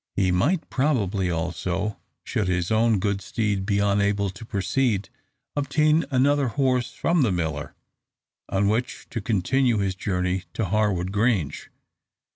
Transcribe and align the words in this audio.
He 0.15 0.31
might 0.31 0.67
probably 0.71 1.29
also, 1.29 1.99
should 2.23 2.47
his 2.47 2.71
own 2.71 2.97
good 2.97 3.21
steed 3.21 3.67
be 3.67 3.77
unable 3.77 4.31
to 4.31 4.43
proceed, 4.43 5.09
obtain 5.55 6.05
another 6.09 6.47
horse 6.47 6.91
from 6.91 7.21
the 7.21 7.31
miller, 7.31 7.75
on 8.49 8.67
which 8.67 9.05
to 9.11 9.21
continue 9.21 9.77
his 9.77 9.93
journey 9.93 10.45
to 10.55 10.65
Harwood 10.65 11.11
Grange. 11.11 11.69